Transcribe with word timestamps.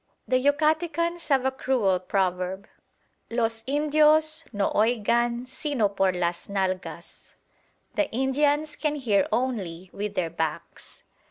The 0.27 0.43
Yucatecans 0.43 1.27
have 1.29 1.45
a 1.45 1.51
cruel 1.51 1.99
proverb, 1.99 2.67
"Los 3.29 3.63
Indios 3.67 4.43
no 4.51 4.71
oigan 4.73 5.47
sino 5.47 5.89
por 5.89 6.11
las 6.15 6.47
nalgas" 6.49 7.33
("The 7.93 8.09
Indians 8.09 8.75
can 8.75 8.95
hear 8.95 9.27
only 9.31 9.91
with 9.93 10.15
their 10.15 10.31
backs"). 10.31 11.03